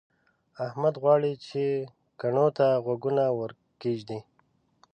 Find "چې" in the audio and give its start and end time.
1.47-1.63